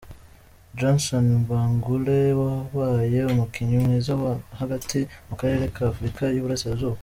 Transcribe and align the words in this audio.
Johnson 0.77 1.27
Bagoole 1.49 2.19
wabaye 2.41 3.19
umukinnyi 3.31 3.77
mwiza 3.83 4.11
wo 4.21 4.29
hagati 4.59 4.99
mu 5.27 5.35
Karere 5.39 5.63
ka 5.75 5.81
Afurika 5.91 6.21
y’Uburasirazuba. 6.33 6.97